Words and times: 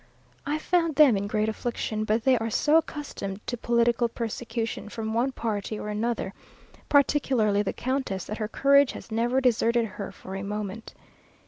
I 0.47 0.57
found 0.57 0.95
them 0.95 1.15
in 1.15 1.27
great 1.27 1.47
affliction, 1.47 2.05
but 2.05 2.23
they 2.23 2.35
are 2.39 2.49
so 2.49 2.77
accustomed 2.77 3.39
to 3.45 3.55
political 3.55 4.07
persecution 4.09 4.89
from 4.89 5.13
one 5.13 5.31
party 5.31 5.77
or 5.79 5.89
another, 5.89 6.33
particularly 6.89 7.61
the 7.61 7.71
countess, 7.71 8.25
that 8.25 8.39
her 8.39 8.47
courage 8.47 8.93
has 8.93 9.11
never 9.11 9.39
deserted 9.39 9.85
her 9.85 10.11
for 10.11 10.33
a 10.33 10.41
moment. 10.41 10.95